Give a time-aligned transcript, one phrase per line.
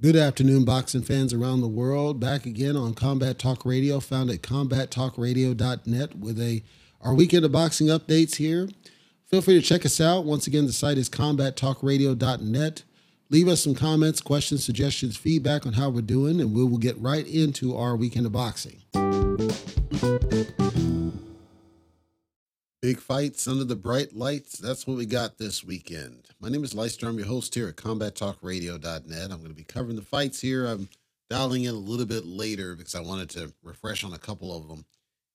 [0.00, 2.20] Good afternoon, boxing fans around the world.
[2.20, 6.62] Back again on Combat Talk Radio, found at combattalkradio.net with a
[7.00, 8.68] our weekend of boxing updates here.
[9.26, 10.24] Feel free to check us out.
[10.24, 12.84] Once again, the site is combattalkradio.net.
[13.30, 16.96] Leave us some comments, questions, suggestions, feedback on how we're doing, and we will get
[17.00, 18.80] right into our weekend of boxing.
[22.88, 24.56] Big fights under the bright lights.
[24.56, 26.24] That's what we got this weekend.
[26.40, 27.06] My name is Leicester.
[27.06, 29.30] I'm your host here at combattalkradio.net.
[29.30, 30.64] I'm going to be covering the fights here.
[30.64, 30.88] I'm
[31.28, 34.68] dialing in a little bit later because I wanted to refresh on a couple of
[34.68, 34.86] them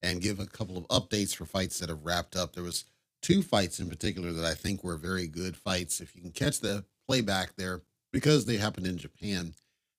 [0.01, 2.53] and give a couple of updates for fights that have wrapped up.
[2.53, 2.85] There was
[3.21, 6.01] two fights in particular that I think were very good fights.
[6.01, 7.81] If you can catch the playback there,
[8.11, 9.53] because they happened in Japan,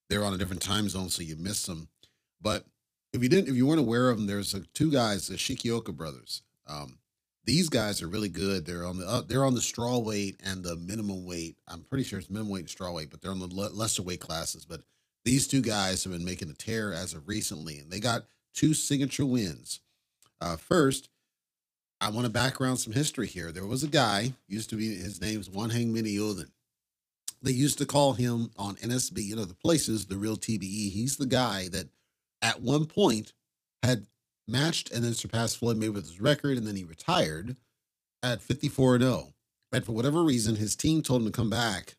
[0.09, 1.87] they're on a different time zone, so you miss them.
[2.41, 2.65] But
[3.13, 5.95] if you didn't, if you weren't aware of them, there's a, two guys, the Shigeoka
[5.95, 6.41] brothers.
[6.67, 6.97] Um,
[7.45, 8.65] these guys are really good.
[8.65, 11.57] They're on the uh, they're on the straw weight and the minimum weight.
[11.67, 14.01] I'm pretty sure it's minimum weight and straw weight, but they're on the le- lesser
[14.01, 14.65] weight classes.
[14.65, 14.81] But
[15.23, 18.73] these two guys have been making a tear as of recently, and they got two
[18.73, 19.79] signature wins.
[20.41, 21.09] Uh, first,
[22.01, 23.51] I want to background some history here.
[23.51, 26.49] There was a guy used to be his name's Wanheng Menayothin.
[27.41, 30.91] They used to call him on NSB, you know, the places, the real TBE.
[30.91, 31.89] He's the guy that
[32.41, 33.33] at one point
[33.83, 34.07] had
[34.47, 37.55] matched and then surpassed Floyd Mayweather's record, and then he retired
[38.23, 39.33] at 54 0.
[39.71, 41.95] And for whatever reason, his team told him to come back,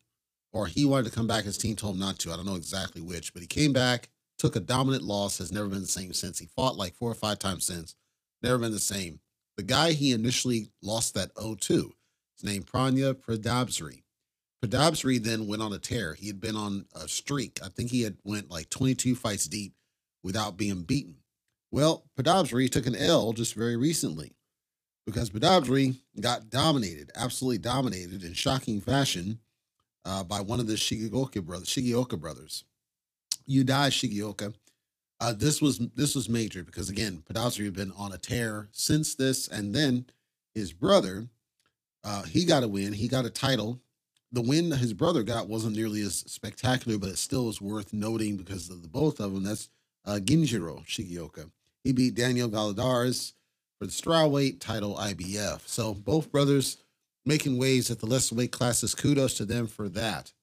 [0.51, 1.43] or he wanted to come back.
[1.45, 2.31] His team told him not to.
[2.31, 5.67] I don't know exactly which, but he came back, took a dominant loss, has never
[5.67, 6.39] been the same since.
[6.39, 7.95] He fought like four or five times since,
[8.41, 9.19] never been the same.
[9.57, 11.93] The guy he initially lost that 0 to,
[12.35, 14.03] his name Panya Pradabsri.
[14.63, 16.15] Pradabsri then went on a tear.
[16.15, 17.59] He had been on a streak.
[17.63, 19.73] I think he had went like 22 fights deep
[20.23, 21.17] without being beaten.
[21.71, 24.33] Well, Padabsri took an L just very recently
[25.05, 29.39] because Padabsri got dominated, absolutely dominated in shocking fashion
[30.05, 32.63] uh, by one of the Shigeoka brothers, Shigeoka brothers.
[33.49, 34.53] Yudai Shigeoka.
[35.19, 39.15] Uh, this was this was major because again, Padabsri had been on a tear since
[39.15, 40.05] this, and then
[40.53, 41.27] his brother,
[42.03, 42.93] uh, he got a win.
[42.93, 43.79] He got a title.
[44.31, 48.37] The win his brother got wasn't nearly as spectacular, but it still was worth noting
[48.37, 49.43] because of the both of them.
[49.43, 49.69] That's
[50.05, 51.49] uh, Ginjiro Shigeoka.
[51.87, 53.31] He beat Daniel Valladares
[53.79, 55.65] for the strawweight title IBF.
[55.65, 56.83] So both brothers
[57.25, 58.93] making waves at the lesser weight classes.
[58.93, 60.33] Kudos to them for that.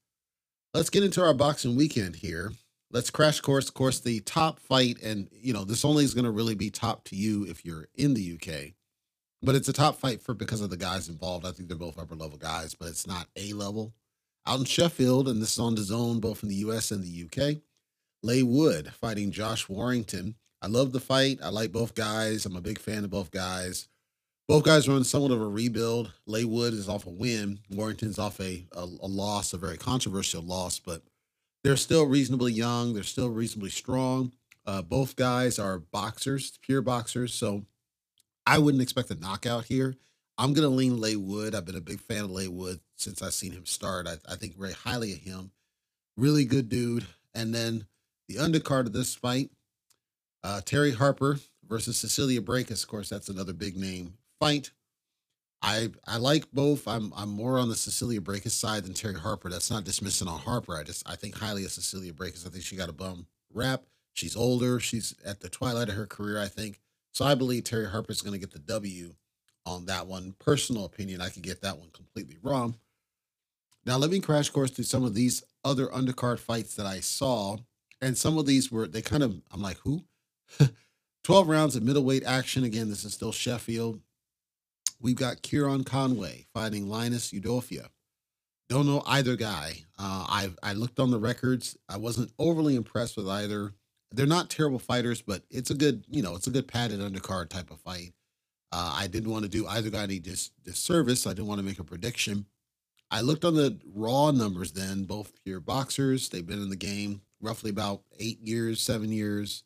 [0.72, 2.52] Let's get into our boxing weekend here.
[2.90, 5.02] Let's crash course, of course, the top fight.
[5.02, 7.88] And, you know, this only is going to really be top to you if you're
[7.94, 8.72] in the UK.
[9.42, 11.44] But it's a top fight for because of the guys involved.
[11.44, 13.92] I think they're both upper level guys, but it's not A level.
[14.46, 17.26] Out in Sheffield, and this is on the zone both in the US and the
[17.26, 17.58] UK.
[18.22, 20.36] Leigh Wood fighting Josh Warrington.
[20.64, 21.40] I love the fight.
[21.42, 22.46] I like both guys.
[22.46, 23.86] I'm a big fan of both guys.
[24.48, 26.10] Both guys are on somewhat of a rebuild.
[26.26, 27.58] Leigh Wood is off a win.
[27.68, 31.02] Warrington's off a, a, a loss, a very controversial loss, but
[31.64, 32.94] they're still reasonably young.
[32.94, 34.32] They're still reasonably strong.
[34.64, 37.34] Uh, both guys are boxers, pure boxers.
[37.34, 37.66] So
[38.46, 39.96] I wouldn't expect a knockout here.
[40.38, 41.54] I'm going to lean Leigh Wood.
[41.54, 44.06] I've been a big fan of Leigh Wood since I've seen him start.
[44.06, 45.50] I, I think very highly of him.
[46.16, 47.04] Really good dude.
[47.34, 47.84] And then
[48.28, 49.50] the undercard of this fight,
[50.44, 52.82] uh, Terri Harper versus Cecilia Braekhus.
[52.82, 54.70] Of course, that's another big name fight.
[55.62, 56.86] I I like both.
[56.86, 59.48] I'm I'm more on the Cecilia Braekhus side than Terri Harper.
[59.48, 60.76] That's not dismissing on Harper.
[60.76, 62.46] I just I think highly of Cecilia Braekhus.
[62.46, 63.84] I think she got a bum rap.
[64.12, 64.78] She's older.
[64.78, 66.38] She's at the twilight of her career.
[66.38, 66.80] I think
[67.12, 67.24] so.
[67.24, 69.14] I believe Terri Harper is going to get the W
[69.64, 70.34] on that one.
[70.38, 71.22] Personal opinion.
[71.22, 72.76] I could get that one completely wrong.
[73.86, 77.56] Now let me crash course through some of these other undercard fights that I saw,
[78.02, 80.04] and some of these were they kind of I'm like who
[81.24, 82.64] 12 rounds of middleweight action.
[82.64, 84.00] Again, this is still Sheffield.
[85.00, 87.88] We've got Kieran Conway fighting Linus Udofia.
[88.68, 89.84] Don't know either guy.
[89.98, 91.78] Uh, I I looked on the records.
[91.88, 93.74] I wasn't overly impressed with either.
[94.12, 97.50] They're not terrible fighters, but it's a good, you know, it's a good padded undercard
[97.50, 98.14] type of fight.
[98.72, 101.26] Uh, I didn't want to do either guy any dis- disservice.
[101.26, 102.46] I didn't want to make a prediction.
[103.10, 106.28] I looked on the raw numbers then, both pure boxers.
[106.30, 109.64] They've been in the game roughly about eight years, seven years.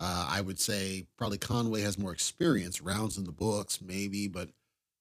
[0.00, 4.50] Uh, I would say probably Conway has more experience, rounds in the books, maybe, but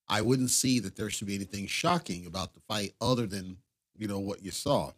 [0.10, 3.58] I wouldn't see that there should be anything shocking about the fight other than,
[3.96, 4.92] you know, what you saw.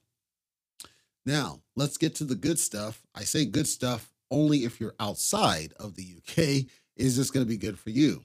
[1.25, 3.01] Now, let's get to the good stuff.
[3.13, 6.65] I say good stuff only if you're outside of the UK.
[6.95, 8.23] Is this going to be good for you?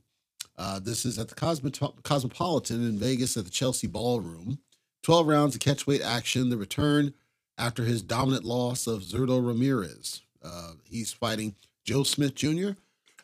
[0.56, 1.34] Uh, this is at the
[2.02, 4.58] Cosmopolitan in Vegas at the Chelsea Ballroom.
[5.02, 6.50] 12 rounds of catchweight action.
[6.50, 7.14] The return
[7.58, 10.22] after his dominant loss of Zurdo Ramirez.
[10.44, 11.54] Uh, he's fighting
[11.84, 12.70] Joe Smith Jr.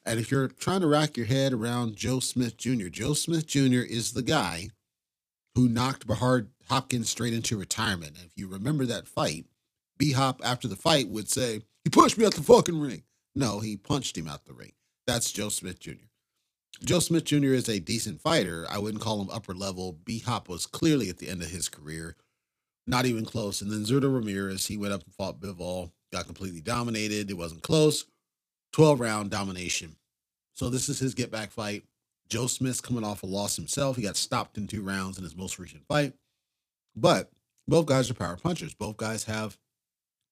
[0.07, 3.81] And if you're trying to rack your head around Joe Smith Jr., Joe Smith Jr.
[3.81, 4.71] is the guy
[5.55, 8.17] who knocked Bernard Hopkins straight into retirement.
[8.17, 9.45] And if you remember that fight,
[9.99, 13.03] B Hop after the fight would say, he pushed me out the fucking ring.
[13.35, 14.73] No, he punched him out the ring.
[15.07, 16.07] That's Joe Smith Jr.
[16.83, 17.53] Joe Smith Jr.
[17.53, 18.67] is a decent fighter.
[18.71, 19.99] I wouldn't call him upper level.
[20.05, 22.17] B Hop was clearly at the end of his career,
[22.87, 23.61] not even close.
[23.61, 27.31] And then Zurdo Ramirez, he went up and fought Bivol, got completely dominated.
[27.31, 28.05] It wasn't close.
[28.73, 29.97] 12 round domination.
[30.55, 31.85] So this is his get back fight.
[32.29, 33.97] Joe Smith's coming off a loss himself.
[33.97, 36.13] He got stopped in two rounds in his most recent fight.
[36.95, 37.31] But
[37.67, 38.75] both guys are power punchers.
[38.75, 39.59] Both guys have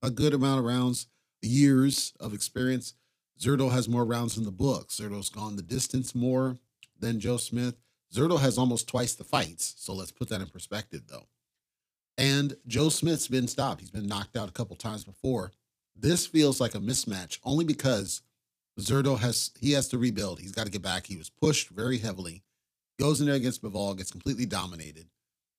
[0.02, 1.08] a good amount of rounds,
[1.42, 2.94] years of experience.
[3.40, 4.90] Zurdo has more rounds in the book.
[4.90, 6.56] Zurdo's gone the distance more
[6.98, 7.74] than Joe Smith.
[8.12, 9.74] Zurdo has almost twice the fights.
[9.78, 11.26] So let's put that in perspective, though.
[12.16, 13.80] And Joe Smith's been stopped.
[13.80, 15.52] He's been knocked out a couple times before.
[16.00, 18.22] This feels like a mismatch only because
[18.78, 20.40] Zurdo has he has to rebuild.
[20.40, 21.06] He's got to get back.
[21.06, 22.42] He was pushed very heavily.
[23.00, 25.06] Goes in there against Bivol, gets completely dominated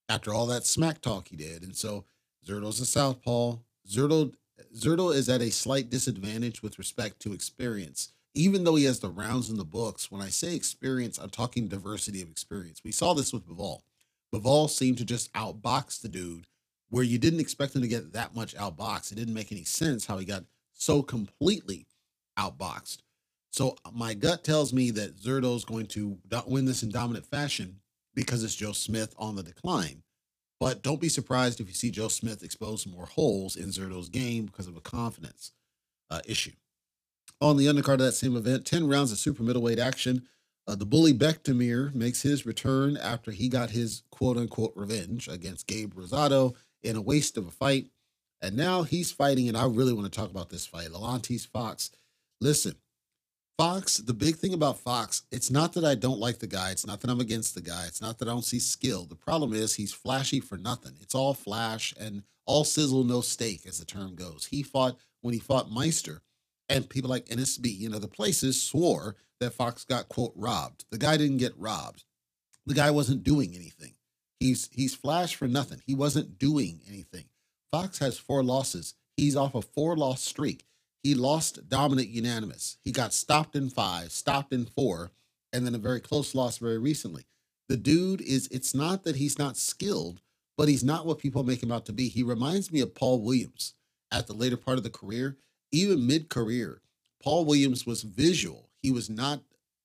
[0.08, 1.64] after all that smack talk he did.
[1.64, 2.06] And so
[2.46, 3.58] Zurdo's a southpaw.
[3.88, 4.34] Zurdo
[4.76, 8.14] Zurdo is at a slight disadvantage with respect to experience.
[8.34, 11.68] Even though he has the rounds in the books, when I say experience, I'm talking
[11.68, 12.82] diversity of experience.
[12.84, 13.82] We saw this with Bivol.
[14.34, 16.46] Bivol seemed to just outbox the dude
[16.90, 19.12] where you didn't expect him to get that much outboxed.
[19.12, 20.44] It didn't make any sense how he got
[20.74, 21.86] so completely
[22.38, 23.00] outboxed.
[23.52, 27.78] So my gut tells me that Zurdo is going to win this in dominant fashion
[28.14, 30.04] because it's Joe Smith on the decline.
[30.60, 34.46] But don't be surprised if you see Joe Smith expose more holes in Zurdo's game
[34.46, 35.52] because of a confidence
[36.12, 36.52] uh, issue.
[37.42, 40.28] On the undercard of that same event, 10 rounds of super middleweight action.
[40.68, 45.66] Uh, the bully Bektemir makes his return after he got his quote unquote revenge against
[45.66, 46.54] Gabe Rosado
[46.84, 47.88] in a waste of a fight.
[48.42, 50.90] And now he's fighting, and I really want to talk about this fight.
[50.90, 51.92] Alantez Fox.
[52.40, 52.76] Listen,
[53.58, 56.72] Fox, the big thing about Fox, it's not that I don't like the guy.
[56.72, 57.84] It's not that I'm against the guy.
[57.88, 59.04] It's not that I don't see skill.
[59.04, 60.94] The problem is he's flashy for nothing.
[61.02, 64.48] It's all flash and all sizzle, no steak, as the term goes.
[64.50, 66.22] He fought when he fought Meister,
[66.70, 70.86] and people like NSB and other places swore that Fox got, quote, robbed.
[70.90, 72.06] The guy didn't get robbed.
[72.66, 73.96] The guy wasn't doing anything.
[74.40, 75.82] He's he's flash for nothing.
[75.86, 77.26] He wasn't doing anything.
[77.72, 78.96] Fox has four losses.
[79.18, 80.66] He's off a four loss streak.
[81.04, 82.78] He lost dominant unanimous.
[82.84, 85.12] He got stopped in five, stopped in four,
[85.54, 87.26] and then a very close loss very recently.
[87.70, 90.22] The dude is, it's not that he's not skilled,
[90.58, 92.10] but he's not what people make him out to be.
[92.10, 93.76] He reminds me of Paul Williams
[94.12, 95.38] at the later part of the career,
[95.72, 96.82] even mid career.
[97.24, 98.70] Paul Williams was visual.
[98.82, 99.42] He was not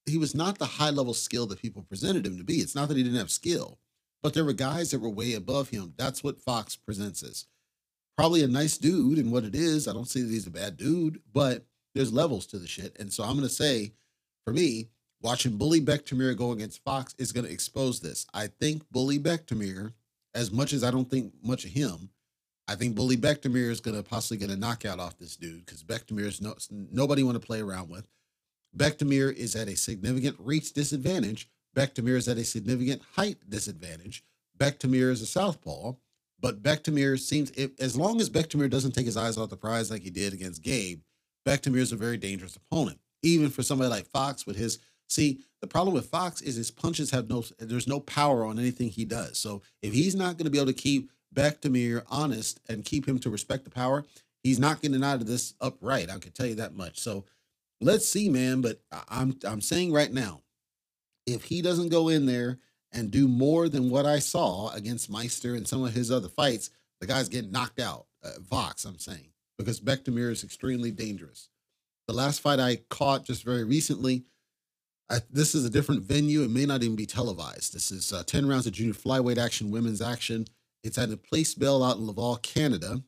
[0.07, 2.57] he was not the high level skill that people presented him to be.
[2.57, 3.79] It's not that he didn't have skill,
[4.25, 5.93] but there were guys that were way above him.
[5.99, 7.45] That's what Fox presents as
[8.17, 9.87] probably a nice dude and what it is.
[9.87, 12.97] I don't see that he's a bad dude, but there's levels to the shit.
[12.99, 13.93] And so I'm going to say,
[14.47, 14.89] for me,
[15.21, 18.27] watching Bully Bektemir go against Fox is going to expose this.
[18.33, 19.93] I think Bully Bektemir,
[20.35, 22.09] as much as I don't think much of him,
[22.67, 25.85] I think Bully Bektemir is going to possibly get a knockout off this dude because
[25.85, 28.09] Bektemir is no, nobody want to play around with.
[28.75, 31.51] Bektemir is at a significant reach disadvantage.
[31.75, 34.25] Bektemir is at a significant height disadvantage.
[34.59, 35.95] Bektemir is a southpaw.
[36.41, 39.91] But Bektemir seems, if, as long as Bektemir doesn't take his eyes off the prize
[39.91, 41.01] like he did against Gabe,
[41.47, 42.99] Bektemir is a very dangerous opponent.
[43.23, 44.79] Even for somebody like Fox with his,
[45.09, 48.91] see, the problem with Fox is his punches have no, there's no power on anything
[48.91, 49.39] he does.
[49.39, 53.19] So if he's not going to be able to keep Bektemir honest and keep him
[53.21, 54.05] to respect the power,
[54.43, 56.11] he's not getting out of this upright.
[56.11, 56.99] I can tell you that much.
[57.01, 57.25] So
[57.81, 58.61] let's see, man.
[58.61, 60.43] But I'm I'm saying right now,
[61.27, 62.59] if he doesn't go in there
[62.93, 66.71] and do more than what I saw against Meister and some of his other fights,
[67.01, 68.07] the guy's getting knocked out.
[68.23, 71.49] Uh, Fox, I'm saying, because Bektemir is extremely dangerous.
[72.07, 74.25] The last fight I caught just very recently,
[75.11, 76.43] I, this is a different venue.
[76.43, 77.75] It may not even be televised.
[77.75, 80.47] This is uh, 10 rounds of junior flyweight action, women's action.
[80.83, 83.03] It's at a place bell out in Laval, Canada.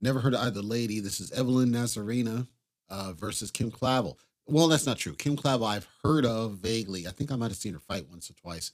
[0.00, 1.00] Never heard of either lady.
[1.00, 2.46] This is Evelyn Nazarena
[2.90, 4.18] uh, versus Kim Clavel.
[4.46, 5.14] Well, that's not true.
[5.14, 7.06] Kim Clavel, I've heard of vaguely.
[7.06, 8.72] I think I might have seen her fight once or twice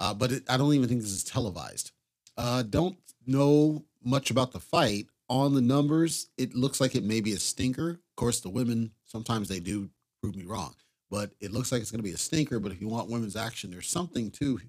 [0.00, 1.92] uh, but it, I don't even think this is televised.
[2.36, 2.96] Uh, don't
[3.26, 5.06] know much about the fight.
[5.30, 7.90] On the numbers, it looks like it may be a stinker.
[7.92, 9.88] Of course, the women sometimes they do
[10.20, 10.74] prove me wrong,
[11.10, 12.60] but it looks like it's going to be a stinker.
[12.60, 14.60] But if you want women's action, there's something to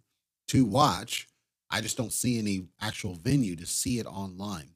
[0.48, 1.28] to watch.
[1.70, 4.70] I just don't see any actual venue to see it online.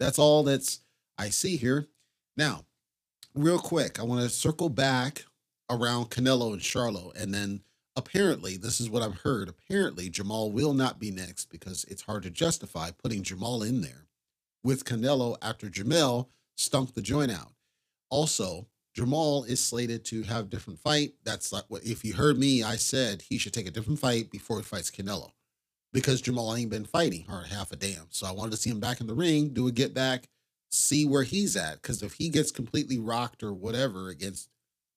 [0.00, 0.80] That's all that's
[1.18, 1.86] I see here.
[2.38, 2.64] Now,
[3.36, 5.24] real quick, I want to circle back
[5.70, 7.60] around Canelo and Charlo, and then
[7.94, 9.48] apparently, this is what I've heard.
[9.48, 14.06] Apparently, Jermell will not be next because it's hard to justify putting Jermell in there
[14.64, 17.52] with Canelo after Jermell stunk the joint out.
[18.10, 18.66] Also,
[18.96, 21.14] Jermell is slated to have different fight.
[21.22, 24.30] That's like what if you heard me, I said he should take a different fight
[24.30, 25.32] before he fights Canelo.
[25.92, 28.06] Because Jermell ain't been fighting hard half a damn.
[28.10, 30.28] So I wanted to see him back in the ring, do a get back,
[30.70, 31.82] see where he's at.
[31.82, 34.48] Because if he gets completely rocked or whatever against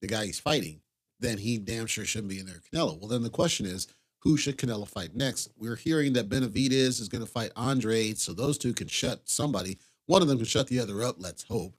[0.01, 0.81] the guy he's fighting,
[1.19, 2.61] then he damn sure shouldn't be in there.
[2.71, 2.97] Canelo.
[2.97, 3.87] Well, then the question is,
[4.19, 5.49] who should Canelo fight next?
[5.57, 9.77] We're hearing that Benavidez is going to fight Andre, so those two can shut somebody.
[10.07, 11.15] One of them can shut the other up.
[11.19, 11.75] Let's hope,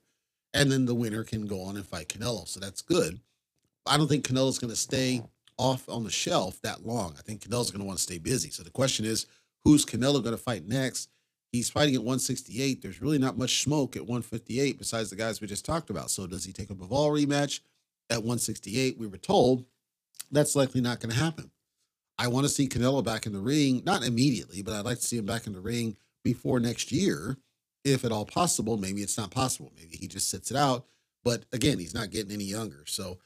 [0.53, 2.47] and then the winner can go on and fight Canelo.
[2.47, 3.19] So that's good.
[3.85, 5.21] I don't think Canelo's going to stay
[5.57, 7.15] off on the shelf that long.
[7.17, 8.49] I think Canelo's going to want to stay busy.
[8.49, 9.27] So the question is,
[9.63, 11.09] who's Canelo going to fight next?
[11.51, 12.81] He's fighting at 168.
[12.81, 16.09] There's really not much smoke at 158 besides the guys we just talked about.
[16.09, 17.59] So does he take a Bivol rematch
[18.09, 18.97] at 168?
[18.97, 19.65] We were told
[20.31, 21.51] that's likely not going to happen.
[22.17, 25.05] I want to see Canelo back in the ring, not immediately, but I'd like to
[25.05, 27.37] see him back in the ring before next year,
[27.83, 28.77] if at all possible.
[28.77, 29.73] Maybe it's not possible.
[29.75, 30.85] Maybe he just sits it out.
[31.23, 32.83] But again, he's not getting any younger.
[32.85, 33.19] So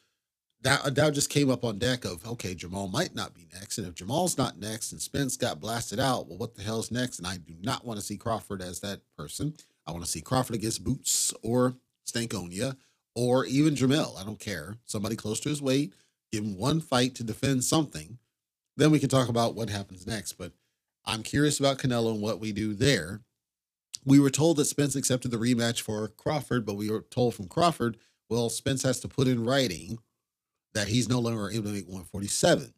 [0.65, 3.77] that uh, that just came up on deck of okay, Jermell might not be next,
[3.77, 7.19] and if Jermell's not next and Spence got blasted out, well, what the hell's next?
[7.19, 9.53] And I do not want to see Crawford as that person.
[9.85, 12.75] I want to see Crawford against Boots or Stanionis
[13.13, 14.19] or even Jermell.
[14.19, 14.77] I don't care.
[14.85, 15.93] Somebody close to his weight.
[16.31, 18.17] Give him one fight to defend something.
[18.75, 20.33] Then we can talk about what happens next.
[20.33, 20.51] But
[21.05, 23.21] I'm curious about Canelo and what we do there.
[24.03, 27.47] We were told that Spence accepted the rematch for Crawford, but we were told from
[27.47, 27.97] Crawford,
[28.29, 29.99] well, Spence has to put in writing
[30.75, 32.73] that he's no longer able to make 147.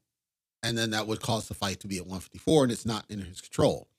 [0.64, 3.20] And then that would cause the fight to be at 154, and it's not in
[3.20, 3.90] his control.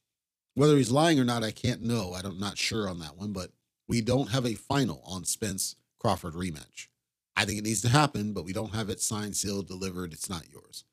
[0.55, 2.15] Whether he's lying or not, I can't know.
[2.15, 3.51] I'm not sure on that one, but
[3.87, 6.89] we don't have a final on Spence Crawford rematch.
[7.37, 10.13] I think it needs to happen, but we don't have it signed, sealed, delivered.
[10.13, 10.85] It's not yours.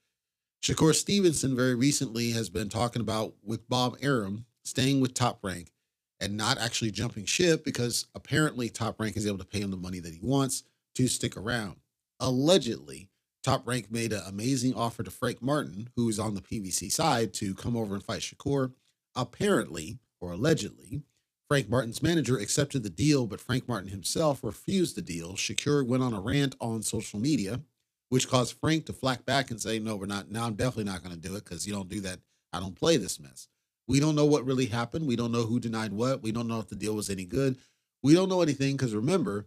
[0.61, 5.71] Shakur Stevenson very recently has been talking about with Bob Arum staying with Top Rank
[6.19, 9.77] and not actually jumping ship because apparently Top Rank is able to pay him the
[9.77, 10.63] money that he wants
[10.95, 11.75] to stick around
[12.19, 13.09] allegedly,
[13.43, 17.33] Top Rank made an amazing offer to Frank Martin, who is on the PBC side,
[17.35, 18.73] to come over and fight Shakur.
[19.15, 21.03] Apparently, or allegedly,
[21.47, 25.33] Frank Martin's manager accepted the deal, but Frank Martin himself refused the deal.
[25.33, 27.61] Shakur went on a rant on social media,
[28.09, 30.31] which caused Frank to flack back and say, No, we're not.
[30.31, 32.19] Now I'm definitely not going to do it because you don't do that.
[32.51, 33.47] I don't play this mess.
[33.87, 35.05] We don't know what really happened.
[35.05, 36.23] We don't know who denied what.
[36.23, 37.57] We don't know if the deal was any good.
[38.01, 39.45] We don't know anything because remember,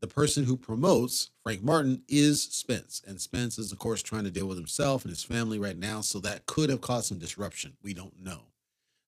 [0.00, 3.02] the person who promotes Frank Martin is Spence.
[3.06, 6.00] And Spence is, of course, trying to deal with himself and his family right now.
[6.00, 7.76] So that could have caused some disruption.
[7.82, 8.40] We don't know.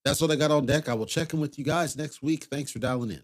[0.04, 0.88] That's what I got on deck.
[0.88, 2.44] I will check in with you guys next week.
[2.44, 3.22] Thanks for dialing in.